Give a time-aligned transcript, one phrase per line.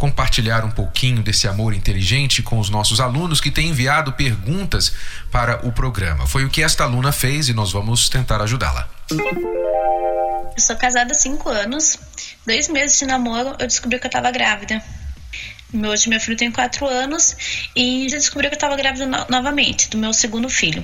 [0.00, 4.94] compartilhar um pouquinho desse amor inteligente com os nossos alunos que têm enviado perguntas
[5.30, 6.26] para o programa.
[6.26, 8.88] Foi o que esta aluna fez e nós vamos tentar ajudá-la.
[9.10, 11.98] Eu sou casada há cinco anos.
[12.46, 14.82] Dois meses de namoro, eu descobri que eu estava grávida.
[15.74, 19.90] Hoje meu filho tem quatro anos e já descobri que eu estava grávida no novamente,
[19.90, 20.82] do meu segundo filho.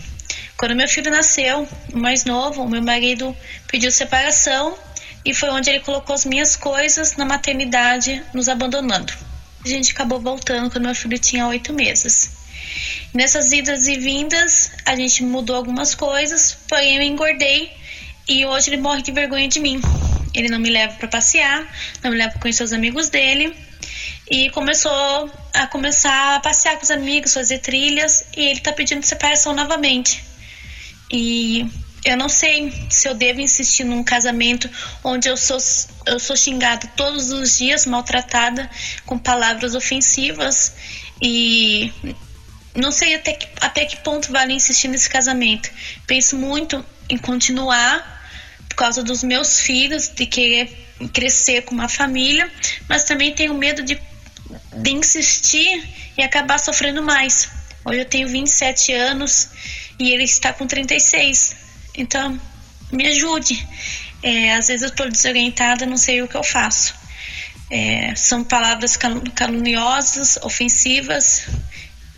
[0.58, 3.34] Quando meu filho nasceu, o mais novo, o meu marido
[3.66, 4.76] pediu separação
[5.26, 9.12] e foi onde ele colocou as minhas coisas na maternidade, nos abandonando.
[9.64, 12.30] A gente acabou voltando quando meu filho tinha oito meses.
[13.12, 17.72] Nessas idas e vindas, a gente mudou algumas coisas, porém eu engordei
[18.28, 19.80] e hoje ele morre de vergonha de mim.
[20.32, 21.66] Ele não me leva para passear,
[22.04, 23.52] não me leva conhecer os amigos dele
[24.30, 29.04] e começou a começar a passear com os amigos, fazer trilhas e ele tá pedindo
[29.04, 30.22] separação novamente.
[31.10, 31.66] E
[32.06, 34.70] eu não sei se eu devo insistir num casamento
[35.02, 35.58] onde eu sou,
[36.06, 38.70] eu sou xingada todos os dias, maltratada,
[39.04, 40.72] com palavras ofensivas
[41.20, 41.92] e
[42.76, 45.68] não sei até que, até que ponto vale insistir nesse casamento.
[46.06, 48.14] Penso muito em continuar
[48.68, 52.48] por causa dos meus filhos, de querer crescer com uma família,
[52.88, 54.00] mas também tenho medo de,
[54.74, 55.82] de insistir
[56.16, 57.48] e acabar sofrendo mais.
[57.84, 59.48] Hoje eu tenho 27 anos
[59.98, 61.65] e ele está com 36.
[61.96, 62.38] Então,
[62.92, 63.66] me ajude.
[64.22, 66.94] É, às vezes eu estou desorientada, não sei o que eu faço.
[67.70, 68.96] É, são palavras
[69.34, 71.48] caluniosas, ofensivas,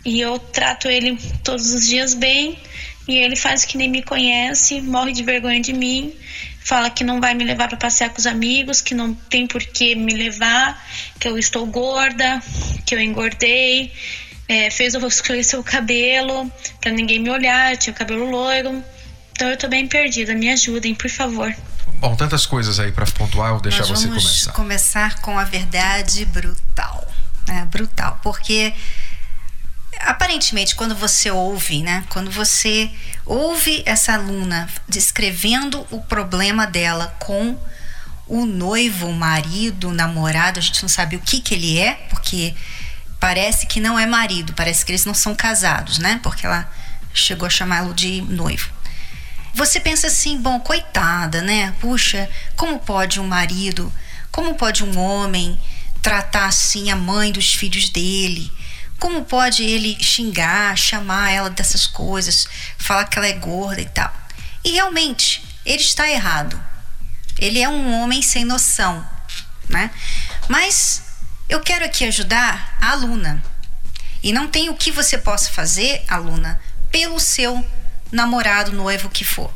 [0.05, 2.57] e eu trato ele todos os dias bem,
[3.07, 6.13] e ele faz que nem me conhece, morre de vergonha de mim,
[6.63, 9.63] fala que não vai me levar para passear com os amigos, que não tem por
[9.63, 10.87] que me levar,
[11.19, 12.41] que eu estou gorda,
[12.85, 13.91] que eu engordei,
[14.47, 18.83] é, fez eu escurecer o cabelo para ninguém me olhar, tinha o cabelo loiro.
[19.39, 21.55] Então eu tô bem perdida, me ajudem, por favor.
[21.95, 24.51] Bom, tantas coisas aí para pontuar, eu deixar você vamos começar.
[24.51, 27.07] começar com a verdade brutal,
[27.47, 27.65] né?
[27.71, 28.73] Brutal, porque
[30.01, 32.03] aparentemente quando você ouve, né?
[32.09, 32.91] Quando você
[33.25, 37.57] ouve essa aluna descrevendo o problema dela com
[38.27, 41.93] o noivo, o marido, o namorado, a gente não sabe o que que ele é,
[42.09, 42.53] porque
[43.21, 46.19] parece que não é marido, parece que eles não são casados, né?
[46.21, 46.69] Porque ela
[47.13, 48.78] chegou a chamá-lo de noivo.
[49.53, 51.73] Você pensa assim, bom, coitada, né?
[51.79, 53.91] Puxa, como pode um marido,
[54.31, 55.59] como pode um homem
[56.01, 58.51] tratar assim a mãe dos filhos dele?
[58.99, 64.13] Como pode ele xingar, chamar ela dessas coisas, falar que ela é gorda e tal?
[64.63, 66.61] E realmente, ele está errado.
[67.37, 69.05] Ele é um homem sem noção,
[69.69, 69.89] né?
[70.49, 71.03] Mas
[71.47, 73.41] eu quero aqui ajudar a aluna.
[74.21, 76.59] E não tem o que você possa fazer, aluna,
[76.91, 77.65] pelo seu
[78.11, 79.53] namorado, noivo, que for.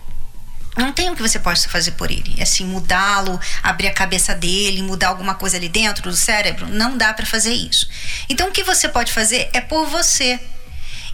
[0.75, 2.41] Não tem o que você possa fazer por ele.
[2.41, 6.67] Assim, mudá-lo, abrir a cabeça dele, mudar alguma coisa ali dentro do cérebro.
[6.67, 7.87] Não dá para fazer isso.
[8.27, 10.39] Então, o que você pode fazer é por você.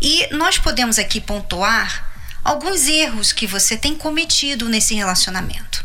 [0.01, 2.09] E nós podemos aqui pontuar
[2.43, 5.83] alguns erros que você tem cometido nesse relacionamento.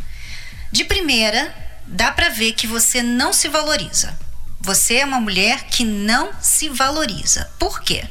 [0.71, 1.55] De primeira,
[1.87, 4.17] dá para ver que você não se valoriza.
[4.61, 7.51] Você é uma mulher que não se valoriza.
[7.59, 8.05] Por quê?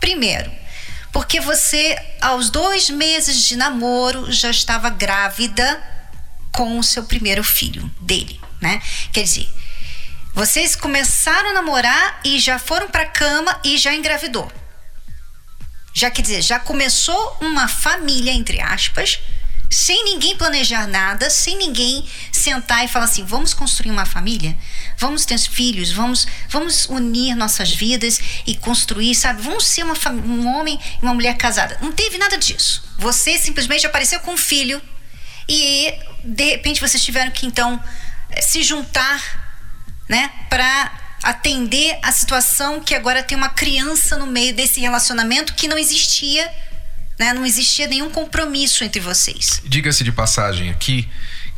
[0.00, 0.50] Primeiro,
[1.14, 5.80] porque você, aos dois meses de namoro, já estava grávida
[6.50, 8.82] com o seu primeiro filho dele, né?
[9.12, 9.48] Quer dizer,
[10.34, 14.50] vocês começaram a namorar e já foram para cama e já engravidou.
[15.92, 19.20] Já quer dizer, já começou uma família entre aspas,
[19.70, 24.56] sem ninguém planejar nada, sem ninguém sentar e falar assim: vamos construir uma família,
[24.98, 29.42] vamos ter filhos, vamos, vamos unir nossas vidas e construir, sabe?
[29.42, 29.94] Vamos ser uma,
[30.24, 31.78] um homem e uma mulher casada.
[31.80, 32.82] Não teve nada disso.
[32.98, 34.80] Você simplesmente apareceu com um filho
[35.48, 35.92] e
[36.24, 37.82] de repente vocês tiveram que então
[38.30, 39.20] eh, se juntar,
[40.08, 45.66] né, para atender a situação que agora tem uma criança no meio desse relacionamento que
[45.66, 46.50] não existia
[47.18, 47.32] né?
[47.32, 49.62] Não existia nenhum compromisso entre vocês.
[49.64, 51.08] Diga-se de passagem aqui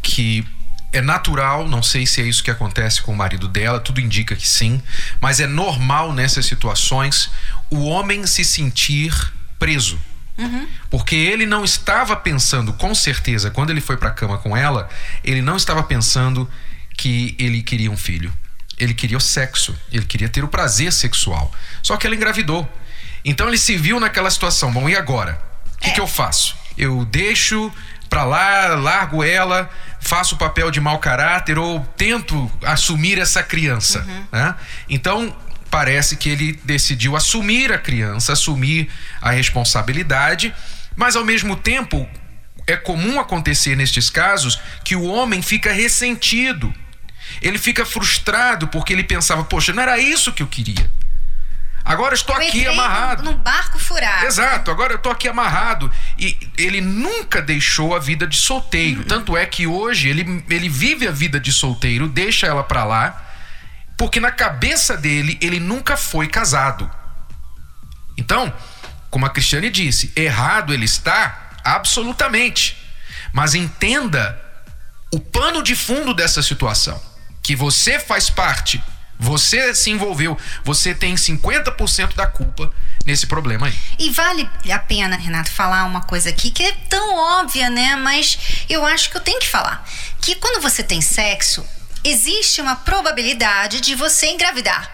[0.02, 0.46] que
[0.92, 4.34] é natural, não sei se é isso que acontece com o marido dela, tudo indica
[4.34, 4.80] que sim,
[5.20, 7.30] mas é normal nessas situações
[7.70, 9.12] o homem se sentir
[9.58, 10.00] preso.
[10.38, 10.68] Uhum.
[10.90, 14.88] Porque ele não estava pensando, com certeza, quando ele foi para a cama com ela,
[15.24, 16.48] ele não estava pensando
[16.96, 18.32] que ele queria um filho.
[18.78, 21.50] Ele queria o sexo, ele queria ter o prazer sexual.
[21.82, 22.70] Só que ela engravidou.
[23.28, 24.72] Então ele se viu naquela situação.
[24.72, 25.38] Bom, e agora?
[25.74, 25.92] O que, É.
[25.92, 26.56] que eu faço?
[26.78, 27.72] Eu deixo
[28.08, 29.68] pra lá, largo ela,
[30.00, 34.06] faço o papel de mau caráter ou tento assumir essa criança.
[34.30, 34.54] Né?
[34.88, 35.36] Então
[35.68, 38.88] parece que ele decidiu assumir a criança, assumir
[39.20, 40.54] a responsabilidade,
[40.94, 42.08] mas ao mesmo tempo
[42.66, 46.72] é comum acontecer nestes casos que o homem fica ressentido.
[47.42, 50.88] Ele fica frustrado porque ele pensava, poxa, não era isso que eu queria.
[51.86, 53.22] Agora estou Eu aqui amarrado.
[53.22, 54.26] num, num barco furado.
[54.26, 55.88] Exato, agora eu tô aqui amarrado.
[56.18, 59.04] E ele nunca deixou a vida de solteiro.
[59.04, 63.24] Tanto é que hoje ele, ele vive a vida de solteiro, deixa ela pra lá,
[63.96, 66.90] porque na cabeça dele ele nunca foi casado.
[68.18, 68.52] Então,
[69.08, 72.76] como a Cristiane disse, errado ele está, absolutamente.
[73.32, 74.36] Mas entenda
[75.12, 77.00] o pano de fundo dessa situação.
[77.44, 78.82] Que você faz parte,
[79.18, 82.72] você se envolveu, você tem 50% da culpa
[83.04, 83.74] nesse problema aí.
[83.98, 87.96] E vale a pena, Renato, falar uma coisa aqui que é tão óbvia, né?
[87.96, 89.86] Mas eu acho que eu tenho que falar.
[90.20, 91.64] Que quando você tem sexo,
[92.04, 94.90] existe uma probabilidade de você engravidar.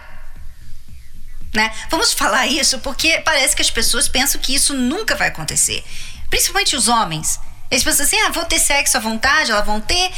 [1.53, 1.71] Né?
[1.89, 5.83] Vamos falar isso porque parece que as pessoas pensam que isso nunca vai acontecer.
[6.29, 7.39] Principalmente os homens.
[7.73, 10.11] Eles pensam assim, ah, vou ter sexo à vontade, elas vão ter.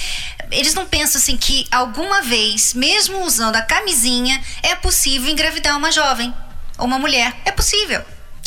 [0.51, 5.89] Eles não pensam assim que alguma vez, mesmo usando a camisinha, é possível engravidar uma
[5.89, 6.33] jovem
[6.77, 7.33] ou uma mulher.
[7.45, 8.03] É possível.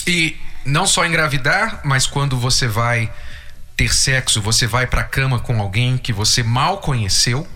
[0.06, 3.10] E não só engravidar, mas quando você vai
[3.75, 7.49] ter sexo, você vai pra cama com alguém que você mal conheceu,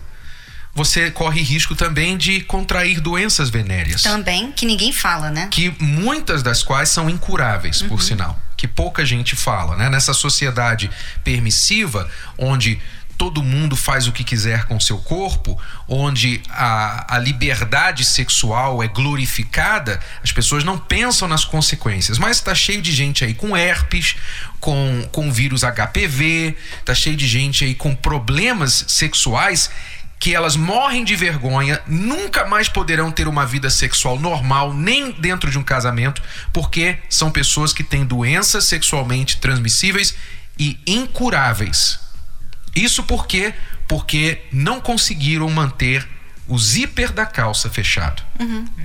[0.73, 4.01] você corre risco também de contrair doenças venéreas.
[4.01, 5.49] Também, que ninguém fala, né?
[5.51, 9.89] que muitas das quais são incuráveis, por sinal, que pouca gente fala, né?
[9.89, 10.89] Nessa sociedade
[11.21, 12.79] permissiva, onde
[13.17, 18.87] todo mundo faz o que quiser com seu corpo, onde a, a liberdade sexual é
[18.87, 22.17] glorificada, as pessoas não pensam nas consequências.
[22.17, 24.15] Mas está cheio de gente aí com herpes,
[24.61, 26.55] com, com vírus HPV,
[26.85, 29.69] tá cheio de gente aí com problemas sexuais
[30.23, 35.51] que elas morrem de vergonha, nunca mais poderão ter uma vida sexual normal, nem dentro
[35.51, 36.23] de um casamento,
[36.53, 40.15] porque são pessoas que têm doenças sexualmente transmissíveis
[40.57, 41.99] e incuráveis.
[42.73, 43.53] Isso por quê?
[43.85, 46.07] Porque não conseguiram manter
[46.47, 48.23] o zíper da calça fechado.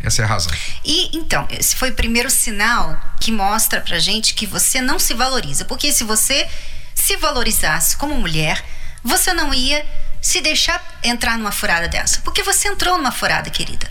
[0.03, 0.53] Essa é a razão.
[0.85, 5.15] E então, esse foi o primeiro sinal que mostra pra gente que você não se
[5.15, 5.65] valoriza.
[5.65, 6.49] Porque se você
[6.97, 8.61] se valorizasse como mulher,
[9.05, 9.87] você não ia
[10.21, 12.21] se deixar entrar numa furada dessa.
[12.23, 13.91] Porque você entrou numa furada, querida.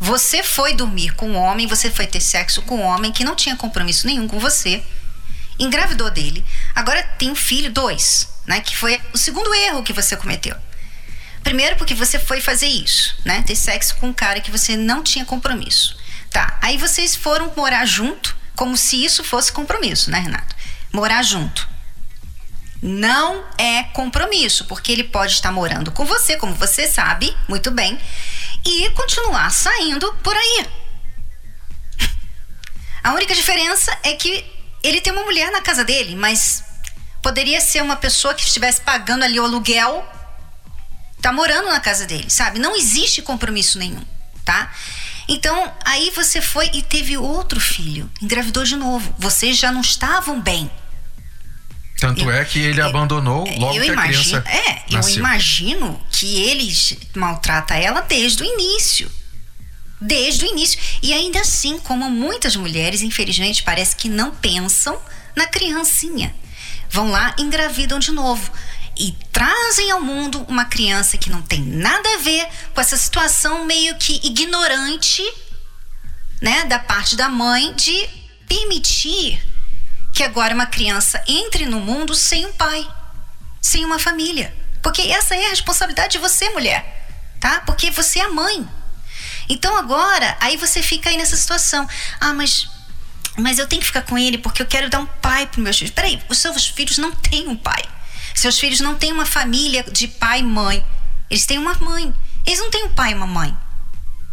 [0.00, 3.34] Você foi dormir com um homem, você foi ter sexo com um homem que não
[3.34, 4.82] tinha compromisso nenhum com você,
[5.58, 6.44] engravidou dele,
[6.74, 8.60] agora tem um filho, dois, né?
[8.60, 10.56] Que foi o segundo erro que você cometeu.
[11.42, 13.42] Primeiro, porque você foi fazer isso, né?
[13.42, 15.96] Ter sexo com um cara que você não tinha compromisso.
[16.30, 16.58] Tá.
[16.60, 20.56] Aí vocês foram morar junto, como se isso fosse compromisso, né, Renato?
[20.92, 21.68] Morar junto.
[22.86, 27.98] Não é compromisso, porque ele pode estar morando com você, como você sabe muito bem,
[28.62, 30.66] e continuar saindo por aí.
[33.02, 34.44] A única diferença é que
[34.82, 36.62] ele tem uma mulher na casa dele, mas
[37.22, 40.06] poderia ser uma pessoa que estivesse pagando ali o aluguel
[41.22, 42.58] tá morando na casa dele, sabe?
[42.58, 44.04] Não existe compromisso nenhum,
[44.44, 44.70] tá?
[45.26, 49.14] Então, aí você foi e teve outro filho, engravidou de novo.
[49.18, 50.70] Vocês já não estavam bem.
[51.98, 54.96] Tanto Eu- é que ele eu- abandonou logo eu que a imagino, criança é, eu
[54.96, 55.16] nasceu.
[55.16, 56.72] imagino que ele
[57.14, 59.10] maltrata ela desde o início.
[60.00, 60.78] Desde o início.
[61.02, 65.00] E ainda assim, como muitas mulheres, infelizmente, parece que não pensam
[65.36, 66.34] na criancinha.
[66.90, 68.50] Vão lá, engravidam de novo.
[68.98, 73.64] E trazem ao mundo uma criança que não tem nada a ver com essa situação
[73.64, 75.22] meio que ignorante,
[76.42, 78.06] né, da parte da mãe de
[78.46, 79.40] permitir
[80.14, 82.88] que agora uma criança entre no mundo sem um pai,
[83.60, 84.54] sem uma família.
[84.80, 87.08] Porque essa é a responsabilidade de você, mulher,
[87.40, 87.60] tá?
[87.66, 88.66] Porque você é mãe.
[89.48, 91.86] Então agora, aí você fica aí nessa situação.
[92.20, 92.68] Ah, mas
[93.36, 95.76] mas eu tenho que ficar com ele porque eu quero dar um pai para meus
[95.76, 95.92] filhos.
[95.92, 97.82] Peraí, os seus filhos não têm um pai.
[98.32, 100.84] Seus filhos não têm uma família de pai e mãe.
[101.28, 102.14] Eles têm uma mãe.
[102.46, 103.56] Eles não têm um pai e uma mãe.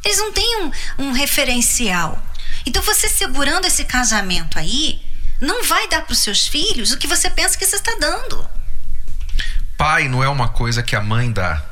[0.06, 2.22] Eles não têm um, um referencial.
[2.66, 5.02] Então você segurando esse casamento aí,
[5.42, 8.48] não vai dar para os seus filhos o que você pensa que você está dando.
[9.76, 11.66] Pai não é uma coisa que a mãe dá.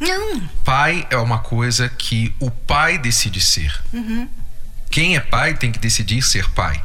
[0.00, 0.40] Não.
[0.64, 3.72] Pai é uma coisa que o pai decide ser.
[4.90, 6.84] Quem é pai tem que decidir ser pai.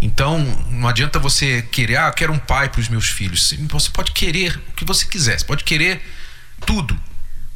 [0.00, 0.38] Então,
[0.70, 3.54] não adianta você querer, ah, eu quero um pai para os meus filhos.
[3.68, 6.02] Você pode querer o que você quiser, você pode querer
[6.64, 6.98] tudo,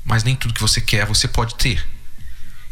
[0.04, 1.82] mas nem tudo que você quer você pode ter.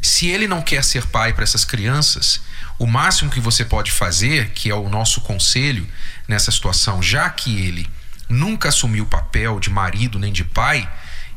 [0.00, 2.40] Se ele não quer ser pai para essas crianças,
[2.78, 5.86] o máximo que você pode fazer, que é o nosso conselho
[6.26, 7.88] nessa situação, já que ele
[8.28, 10.88] nunca assumiu o papel de marido nem de pai,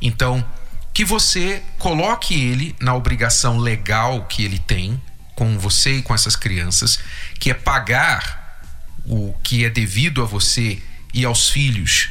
[0.02, 0.46] então
[0.94, 5.02] que você coloque ele na obrigação legal que ele tem
[5.36, 7.00] com você e com essas crianças,
[7.40, 8.62] que é pagar
[9.06, 10.82] o que é devido a você
[11.14, 12.10] e aos filhos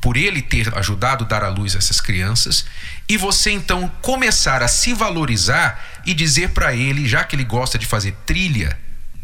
[0.00, 2.64] por ele ter ajudado a dar à luz essas crianças,
[3.08, 7.78] e você então começar a se valorizar e dizer para ele, já que ele gosta
[7.78, 8.78] de fazer trilha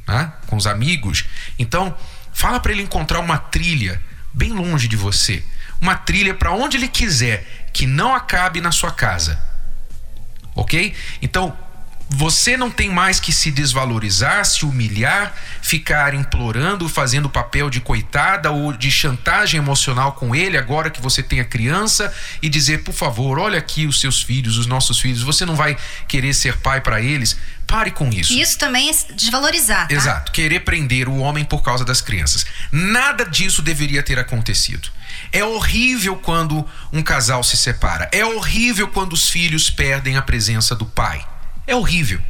[0.08, 1.24] né, com os amigos,
[1.58, 1.94] então
[2.32, 4.00] fala para ele encontrar uma trilha
[4.32, 5.44] bem longe de você,
[5.80, 9.38] uma trilha para onde ele quiser, que não acabe na sua casa.
[10.54, 10.94] Ok?
[11.20, 11.56] Então
[12.08, 18.50] você não tem mais que se desvalorizar, se humilhar, ficar implorando, fazendo papel de coitada
[18.50, 22.94] ou de chantagem emocional com ele agora que você tem a criança e dizer, por
[22.94, 26.80] favor, olha aqui os seus filhos, os nossos filhos, você não vai querer ser pai
[26.80, 27.36] para eles.
[27.66, 28.32] Pare com isso.
[28.34, 29.88] Isso também é desvalorizar.
[29.88, 29.94] Tá?
[29.94, 30.32] Exato.
[30.32, 32.44] Querer prender o homem por causa das crianças.
[32.70, 34.88] Nada disso deveria ter acontecido.
[35.32, 38.08] É horrível quando um casal se separa.
[38.12, 41.24] É horrível quando os filhos perdem a presença do pai.
[41.66, 42.20] É horrível.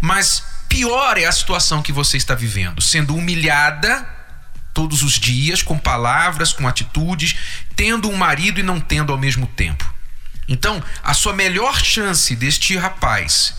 [0.00, 4.06] Mas pior é a situação que você está vivendo, sendo humilhada
[4.74, 7.36] todos os dias, com palavras, com atitudes,
[7.74, 9.90] tendo um marido e não tendo ao mesmo tempo.
[10.48, 13.54] Então, a sua melhor chance deste rapaz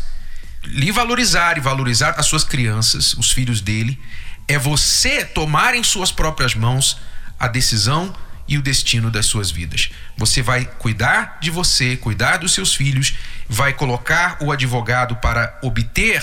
[0.64, 4.00] lhe valorizar e valorizar as suas crianças, os filhos dele,
[4.48, 6.98] é você tomar em suas próprias mãos
[7.40, 8.16] a decisão
[8.48, 9.90] e o destino das suas vidas.
[10.18, 13.14] Você vai cuidar de você, cuidar dos seus filhos,
[13.48, 16.22] vai colocar o advogado para obter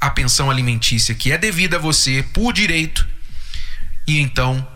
[0.00, 3.06] a pensão alimentícia que é devida a você por direito,
[4.06, 4.66] e então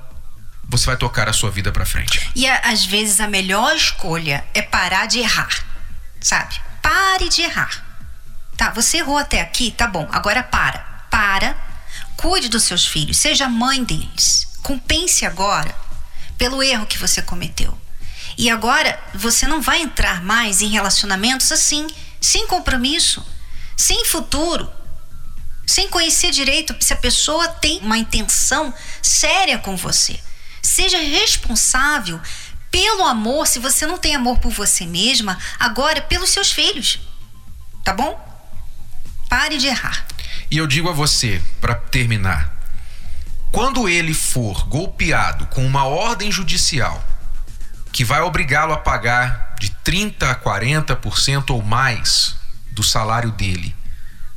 [0.69, 2.31] você vai tocar a sua vida para frente.
[2.35, 5.65] E às vezes a melhor escolha é parar de errar,
[6.21, 6.55] sabe?
[6.83, 7.85] Pare de errar.
[8.57, 10.79] Tá, você errou até aqui, tá bom, agora para.
[11.11, 11.57] Para,
[12.17, 14.49] cuide dos seus filhos, seja mãe deles.
[14.63, 15.75] Compense agora
[16.37, 17.79] pelo erro que você cometeu.
[18.37, 21.87] E agora você não vai entrar mais em relacionamentos assim,
[22.21, 23.25] sem compromisso,
[23.77, 24.71] sem futuro,
[25.67, 30.19] sem conhecer direito se a pessoa tem uma intenção séria com você.
[30.63, 32.21] Seja responsável
[32.71, 36.99] pelo amor, se você não tem amor por você mesma, agora pelos seus filhos.
[37.85, 38.19] Tá bom?
[39.29, 40.07] Pare de errar.
[40.51, 42.53] E eu digo a você, para terminar,
[43.53, 47.03] quando ele for golpeado com uma ordem judicial
[47.95, 52.35] que vai obrigá-lo a pagar de 30 a 40% ou mais
[52.73, 53.73] do salário dele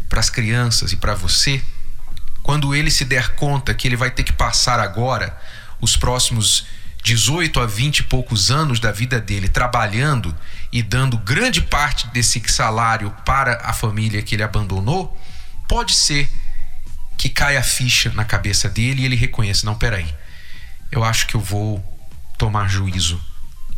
[0.08, 1.60] para as crianças e para você,
[2.44, 5.36] quando ele se der conta que ele vai ter que passar agora
[5.82, 6.68] os próximos
[7.04, 10.38] 18 a 20 e poucos anos da vida dele trabalhando
[10.72, 15.20] e dando grande parte desse salário para a família que ele abandonou,
[15.68, 16.30] pode ser
[17.18, 20.14] que cai a ficha na cabeça dele e ele reconheça: não, peraí,
[20.92, 21.84] eu acho que eu vou
[22.38, 23.20] tomar juízo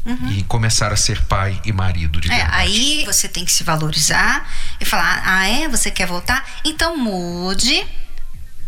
[0.10, 0.32] Uhum.
[0.32, 4.50] e começar a ser pai e marido de é, Aí você tem que se valorizar
[4.80, 5.70] e falar: ah, é?
[5.70, 6.44] Você quer voltar?
[6.66, 7.86] Então mude,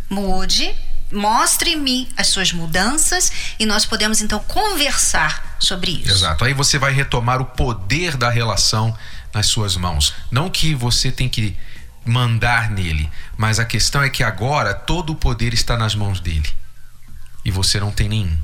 [0.07, 0.71] mude,
[1.12, 6.12] mostre-me as suas mudanças e nós podemos então conversar sobre isso.
[6.12, 6.45] Exato.
[6.45, 8.95] Aí você vai retomar o poder da relação
[9.33, 10.13] nas suas mãos.
[10.29, 11.57] Não que você tem que
[12.05, 13.10] mandar nele.
[13.38, 16.50] Mas a questão é que agora todo o poder está nas mãos dele.
[17.43, 18.38] E você não tem nenhum.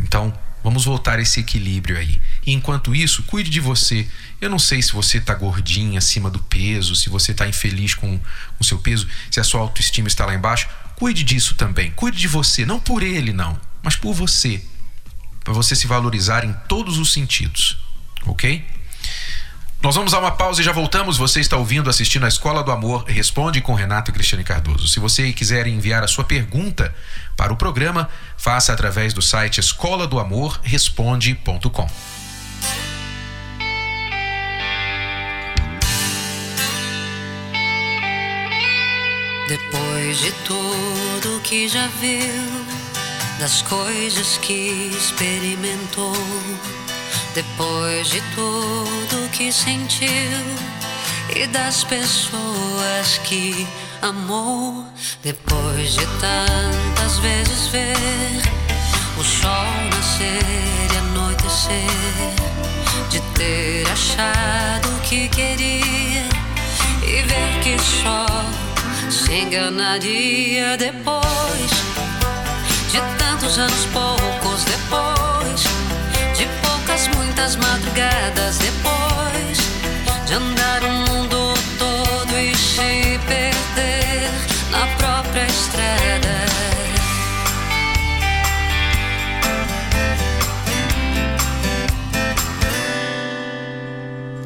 [0.00, 0.32] Então,
[0.62, 2.20] vamos voltar esse equilíbrio aí.
[2.46, 4.06] E enquanto isso, cuide de você.
[4.40, 8.20] Eu não sei se você está gordinho, acima do peso, se você está infeliz com
[8.58, 10.68] o seu peso, se a sua autoestima está lá embaixo.
[10.96, 11.90] Cuide disso também.
[11.92, 12.64] Cuide de você.
[12.64, 13.58] Não por ele, não.
[13.82, 14.62] Mas por você.
[15.42, 17.78] Para você se valorizar em todos os sentidos.
[18.26, 18.64] Ok?
[19.82, 21.16] Nós vamos a uma pausa e já voltamos.
[21.16, 24.86] Você está ouvindo, assistindo a Escola do Amor Responde com Renato e Cristiane Cardoso.
[24.86, 26.94] Se você quiser enviar a sua pergunta
[27.36, 31.86] para o programa, faça através do site escola do amor responde.com.
[39.48, 42.62] Depois de tudo que já viu,
[43.38, 46.14] das coisas que experimentou
[47.34, 50.08] depois de tudo que sentiu
[51.34, 53.66] e das pessoas que
[54.02, 54.84] amou,
[55.22, 58.42] depois de tantas vezes ver
[59.18, 61.80] o sol nascer e anoitecer,
[63.08, 66.26] de ter achado que queria
[67.02, 68.26] e ver que só
[69.10, 71.70] se enganaria depois
[72.90, 75.12] de tantos anos, poucos depois
[77.42, 79.58] muitas madrugadas depois
[80.26, 81.11] de andar o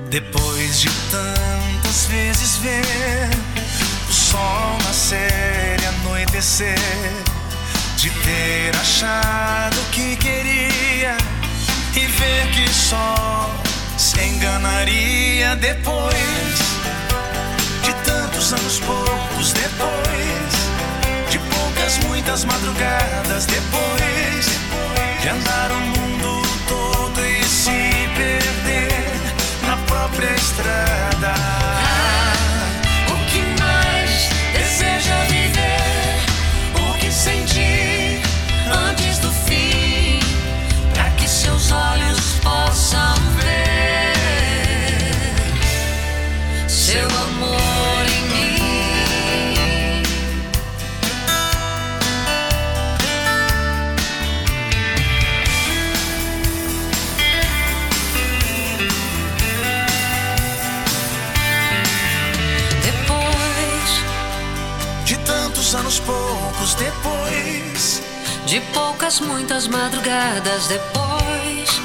[0.09, 3.29] Depois de tantas vezes ver
[4.09, 6.79] o sol nascer e anoitecer,
[7.97, 11.17] de ter achado que queria
[11.95, 13.51] e ver que só
[13.99, 16.17] se enganaria depois.
[17.83, 20.57] De tantos anos poucos depois
[21.31, 24.47] de poucas muitas madrugadas depois
[25.21, 28.96] de andar o mundo todo e se perder
[30.07, 31.35] própria estrada.
[31.35, 32.33] Ah,
[33.11, 35.36] o que mais deseja
[69.97, 71.81] madrugadas depois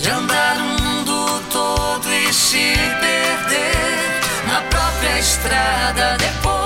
[0.00, 6.57] de andar o mundo todo e se perder na própria estrada depois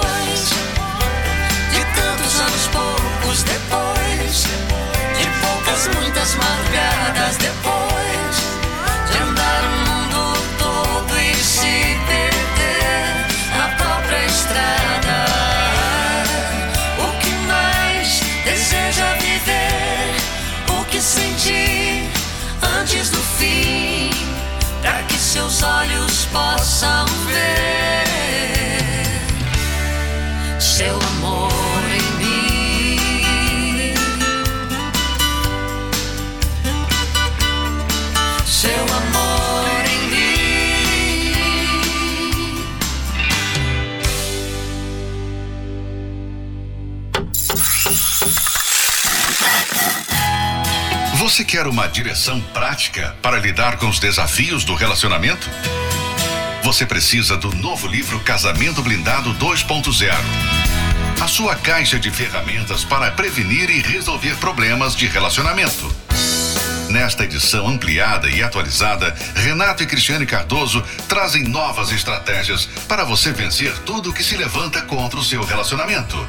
[51.33, 55.49] Você quer uma direção prática para lidar com os desafios do relacionamento?
[56.63, 60.13] Você precisa do novo livro Casamento Blindado 2.0.
[61.23, 65.91] A sua caixa de ferramentas para prevenir e resolver problemas de relacionamento.
[66.91, 73.73] Nesta edição ampliada e atualizada, Renato e Cristiane Cardoso trazem novas estratégias para você vencer
[73.87, 76.29] tudo que se levanta contra o seu relacionamento.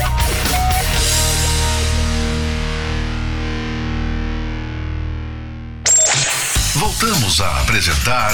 [6.81, 8.33] Voltamos a apresentar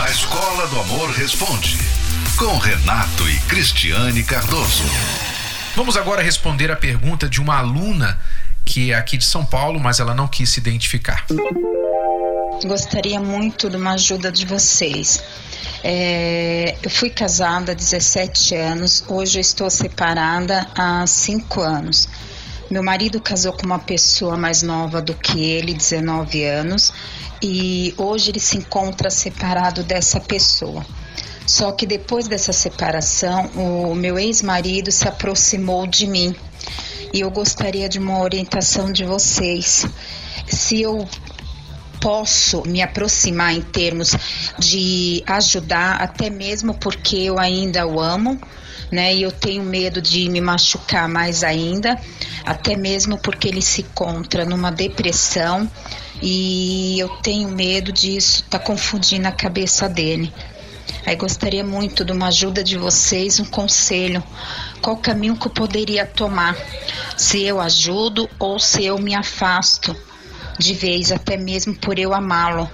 [0.00, 1.76] A Escola do Amor Responde,
[2.38, 4.84] com Renato e Cristiane Cardoso.
[5.76, 8.18] Vamos agora responder a pergunta de uma aluna
[8.64, 11.26] que é aqui de São Paulo, mas ela não quis se identificar.
[12.64, 15.22] Gostaria muito de uma ajuda de vocês.
[15.84, 22.08] É, eu fui casada há 17 anos, hoje eu estou separada há 5 anos.
[22.72, 26.90] Meu marido casou com uma pessoa mais nova do que ele, 19 anos,
[27.42, 30.82] e hoje ele se encontra separado dessa pessoa.
[31.46, 36.34] Só que depois dessa separação, o meu ex-marido se aproximou de mim
[37.12, 39.84] e eu gostaria de uma orientação de vocês.
[40.48, 41.06] Se eu
[42.02, 44.16] posso me aproximar em termos
[44.58, 48.38] de ajudar, até mesmo porque eu ainda o amo,
[48.90, 49.14] né?
[49.14, 51.96] E eu tenho medo de me machucar mais ainda,
[52.44, 55.70] até mesmo porque ele se encontra numa depressão
[56.20, 60.32] e eu tenho medo disso tá confundindo a cabeça dele.
[61.06, 64.22] Aí gostaria muito de uma ajuda de vocês, um conselho.
[64.80, 66.56] Qual caminho que eu poderia tomar?
[67.16, 69.96] Se eu ajudo ou se eu me afasto
[70.58, 72.70] de vez, até mesmo por eu amá-lo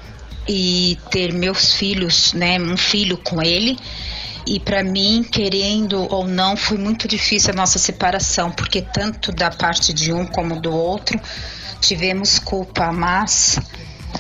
[0.49, 3.79] e ter meus filhos, né, um filho com ele.
[4.47, 9.51] E para mim, querendo ou não, foi muito difícil a nossa separação, porque tanto da
[9.51, 11.21] parte de um como do outro
[11.81, 13.59] tivemos culpa, mas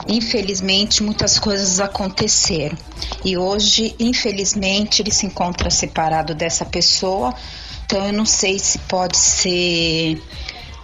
[0.07, 2.77] infelizmente muitas coisas aconteceram.
[3.25, 7.35] E hoje, infelizmente, ele se encontra separado dessa pessoa.
[7.87, 10.23] Então eu não sei se pode ser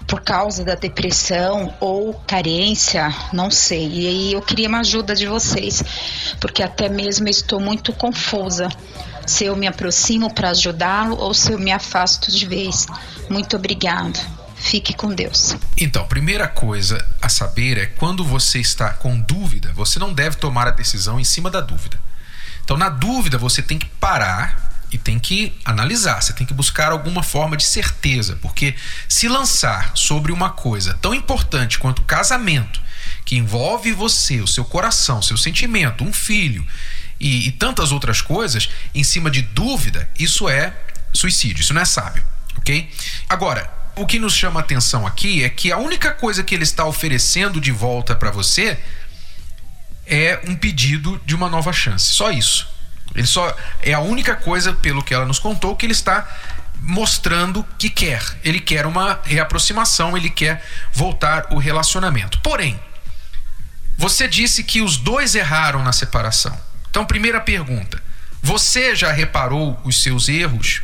[0.07, 3.89] por causa da depressão ou carência, não sei.
[3.89, 5.83] E aí eu queria uma ajuda de vocês,
[6.41, 8.69] porque até mesmo estou muito confusa
[9.27, 12.87] se eu me aproximo para ajudá-lo ou se eu me afasto de vez.
[13.29, 14.19] Muito obrigado.
[14.57, 15.57] Fique com Deus.
[15.77, 20.67] Então, primeira coisa a saber é quando você está com dúvida, você não deve tomar
[20.67, 21.99] a decisão em cima da dúvida.
[22.65, 24.64] Então, na dúvida, você tem que parar
[24.95, 28.77] e tem que analisar, você tem que buscar alguma forma de certeza, porque
[29.09, 32.81] se lançar sobre uma coisa tão importante quanto casamento,
[33.25, 36.65] que envolve você, o seu coração, seu sentimento, um filho
[37.19, 40.73] e, e tantas outras coisas, em cima de dúvida, isso é
[41.13, 42.25] suicídio, isso não é sábio,
[42.57, 42.89] ok?
[43.29, 46.85] Agora, o que nos chama atenção aqui é que a única coisa que ele está
[46.85, 48.79] oferecendo de volta para você
[50.07, 52.07] é um pedido de uma nova chance.
[52.07, 52.74] Só isso.
[53.15, 56.29] Ele só é a única coisa, pelo que ela nos contou, que ele está
[56.81, 58.23] mostrando que quer.
[58.43, 60.63] Ele quer uma reaproximação, ele quer
[60.93, 62.41] voltar o relacionamento.
[62.41, 62.79] Porém,
[63.97, 66.57] você disse que os dois erraram na separação.
[66.91, 68.03] Então, primeira pergunta:
[68.43, 70.83] você já reparou os seus erros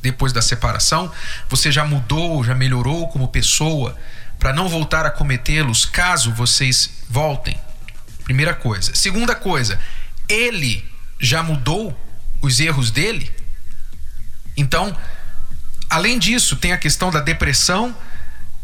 [0.00, 1.10] depois da separação?
[1.48, 3.96] Você já mudou, já melhorou como pessoa
[4.38, 7.58] para não voltar a cometê-los caso vocês voltem?
[8.24, 8.94] Primeira coisa.
[8.94, 9.78] Segunda coisa,
[10.28, 10.91] ele
[11.22, 11.96] já mudou
[12.42, 13.30] os erros dele?
[14.56, 14.94] Então,
[15.88, 17.96] além disso, tem a questão da depressão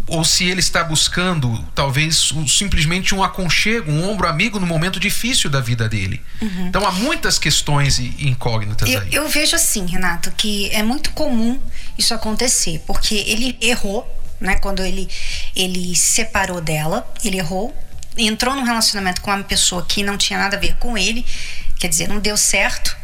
[0.08, 5.50] ou se ele está buscando talvez simplesmente um aconchego, um ombro amigo no momento difícil
[5.50, 6.20] da vida dele.
[6.40, 6.68] Uhum.
[6.68, 9.08] Então há muitas questões incógnitas eu, aí.
[9.12, 11.60] Eu vejo assim, Renato, que é muito comum
[11.96, 14.06] isso acontecer, porque ele errou,
[14.40, 14.56] né?
[14.56, 15.08] Quando ele
[15.54, 17.76] ele se separou dela, ele errou,
[18.16, 21.24] entrou num relacionamento com uma pessoa que não tinha nada a ver com ele,
[21.78, 22.96] quer dizer, não deu certo.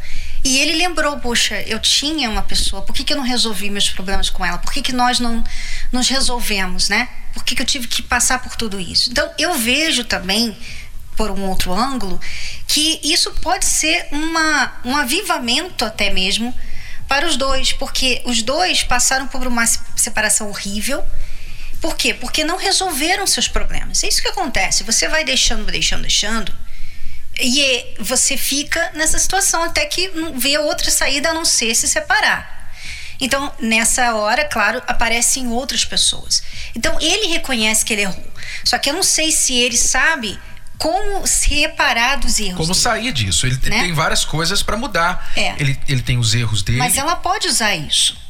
[0.43, 3.89] E ele lembrou, poxa, eu tinha uma pessoa, por que, que eu não resolvi meus
[3.89, 4.59] problemas com ela?
[4.59, 5.43] Por que, que nós não
[5.91, 7.09] nos resolvemos, né?
[7.33, 9.09] Por que, que eu tive que passar por tudo isso?
[9.09, 10.55] Então, eu vejo também,
[11.17, 12.21] por um outro ângulo,
[12.67, 16.53] que isso pode ser uma, um avivamento até mesmo
[17.07, 21.03] para os dois, porque os dois passaram por uma separação horrível.
[21.81, 22.13] Por quê?
[22.13, 24.03] Porque não resolveram seus problemas.
[24.03, 24.83] É isso que acontece.
[24.83, 26.64] Você vai deixando, deixando, deixando
[27.39, 31.87] e você fica nessa situação até que não vê outra saída a não ser se
[31.87, 32.71] separar.
[33.19, 36.43] Então, nessa hora, claro, aparecem outras pessoas.
[36.75, 38.33] Então, ele reconhece que ele errou.
[38.63, 40.37] Só que eu não sei se ele sabe
[40.77, 42.57] como se reparar dos erros.
[42.57, 42.79] Como dele.
[42.79, 43.47] sair disso.
[43.47, 43.83] Ele né?
[43.83, 45.31] tem várias coisas para mudar.
[45.35, 45.55] É.
[45.57, 46.79] Ele, ele tem os erros dele.
[46.79, 48.24] Mas ela pode usar isso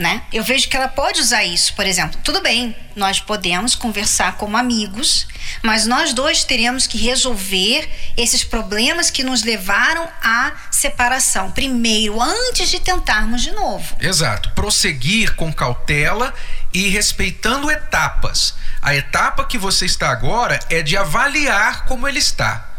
[0.00, 0.22] né?
[0.32, 2.18] Eu vejo que ela pode usar isso, por exemplo.
[2.24, 5.26] Tudo bem, nós podemos conversar como amigos,
[5.62, 7.86] mas nós dois teremos que resolver
[8.16, 13.94] esses problemas que nos levaram à separação primeiro, antes de tentarmos de novo.
[14.00, 14.50] Exato.
[14.52, 16.32] Prosseguir com cautela
[16.72, 18.54] e respeitando etapas.
[18.80, 22.70] A etapa que você está agora é de avaliar como ele está.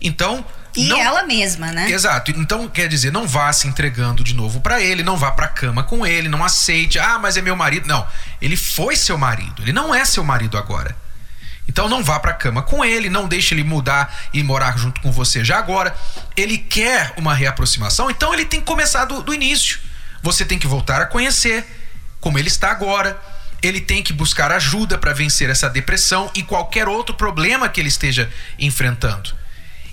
[0.00, 0.44] Então,
[0.76, 0.98] e não...
[0.98, 1.90] ela mesma, né?
[1.90, 2.30] Exato.
[2.32, 5.82] Então, quer dizer, não vá se entregando de novo para ele, não vá pra cama
[5.82, 7.86] com ele, não aceite, ah, mas é meu marido.
[7.86, 8.06] Não.
[8.40, 10.96] Ele foi seu marido, ele não é seu marido agora.
[11.68, 15.10] Então não vá pra cama com ele, não deixe ele mudar e morar junto com
[15.10, 15.96] você já agora.
[16.36, 19.78] Ele quer uma reaproximação, então ele tem que começar do, do início.
[20.22, 21.64] Você tem que voltar a conhecer
[22.20, 23.20] como ele está agora.
[23.62, 27.88] Ele tem que buscar ajuda para vencer essa depressão e qualquer outro problema que ele
[27.88, 29.34] esteja enfrentando.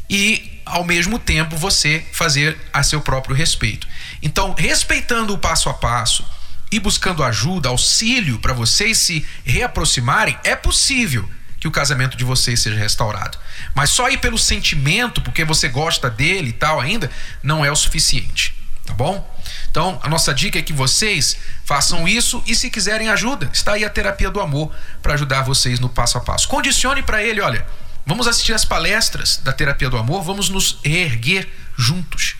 [0.10, 3.88] E ao mesmo tempo você fazer a seu próprio respeito.
[4.22, 6.26] Então, respeitando o passo a passo
[6.72, 11.28] e buscando ajuda, auxílio para vocês se reaproximarem, é possível
[11.60, 13.38] que o casamento de vocês seja restaurado.
[13.76, 17.10] Mas só ir pelo sentimento, porque você gosta dele e tal ainda,
[17.44, 19.30] não é o suficiente, tá bom?
[19.70, 23.86] Então, a nossa dica é que vocês façam isso e se quiserem ajuda, está aí
[23.86, 26.48] a terapia do amor para ajudar vocês no passo a passo.
[26.48, 27.66] Condicione para ele, olha,
[28.06, 32.36] Vamos assistir as palestras da Terapia do Amor, vamos nos reerguer juntos.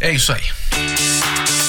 [0.00, 0.44] É isso aí.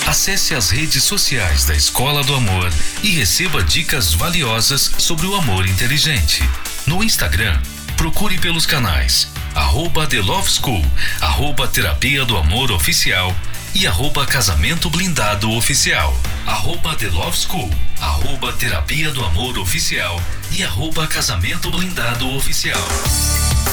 [0.05, 2.71] Acesse as redes sociais da Escola do Amor
[3.01, 6.47] e receba dicas valiosas sobre o amor inteligente.
[6.85, 7.59] No Instagram,
[7.97, 10.85] procure pelos canais arroba The Love School,
[11.19, 13.35] arroba Terapia do Amor Oficial
[13.73, 20.21] e arroba Casamento Blindado Oficial, arroba The Love School, arroba Terapia do Amor Oficial
[20.51, 22.87] e arroba Casamento Blindado Oficial.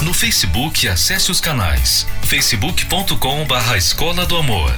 [0.06, 2.06] No Facebook, acesse os canais.
[2.22, 4.72] Facebook.com barra Escola do Amor,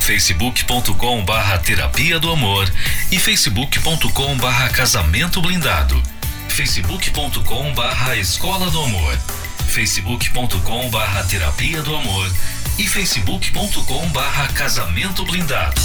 [0.00, 2.72] facebook.com barra Terapia do Amor.
[3.10, 6.02] E facebook.com barra Casamento Blindado,
[6.48, 9.18] facebook.com barra Escola do Amor,
[9.66, 12.32] facebook.com barra Terapia do Amor.
[12.78, 15.78] E facebook.com barra Casamento Blindado.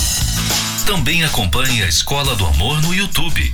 [0.86, 3.54] Também acompanhe a Escola do Amor no YouTube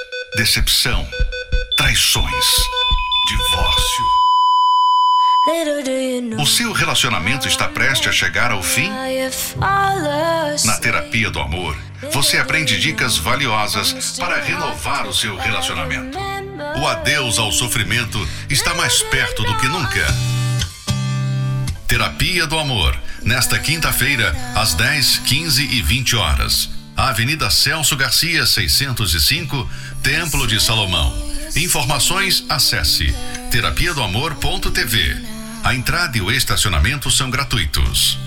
[0.35, 1.05] decepção,
[1.75, 2.45] traições,
[3.27, 4.05] divórcio.
[6.39, 8.89] O seu relacionamento está prestes a chegar ao fim?
[10.65, 11.77] Na terapia do amor,
[12.11, 16.17] você aprende dicas valiosas para renovar o seu relacionamento.
[16.79, 18.17] O adeus ao sofrimento
[18.49, 20.05] está mais perto do que nunca.
[21.87, 26.80] Terapia do Amor, nesta quinta-feira, às 10, 15 e 20 horas.
[26.95, 29.69] Avenida Celso Garcia, 605,
[30.03, 31.13] Templo de Salomão.
[31.55, 33.13] Informações, acesse
[33.49, 35.17] terapia do amor.tv.
[35.63, 38.17] A entrada e o estacionamento são gratuitos.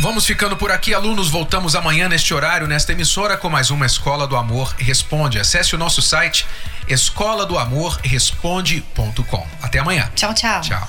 [0.00, 1.30] Vamos ficando por aqui, alunos.
[1.30, 5.38] Voltamos amanhã neste horário, nesta emissora, com mais uma Escola do Amor Responde.
[5.38, 6.44] Acesse o nosso site
[6.88, 9.46] escola do amor responde.com.
[9.62, 10.10] Até amanhã.
[10.14, 10.60] Tchau, tchau.
[10.60, 10.88] Tchau.